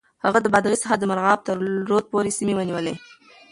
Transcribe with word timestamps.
هغه 0.25 0.39
د 0.41 0.47
بادغيس 0.53 0.79
څخه 0.83 0.95
د 0.99 1.03
مرغاب 1.11 1.39
تر 1.47 1.55
رود 1.89 2.05
پورې 2.11 2.35
سيمې 2.37 2.53
ونيولې. 2.55 2.95